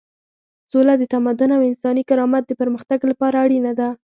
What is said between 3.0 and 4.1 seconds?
لپاره اړینه ده.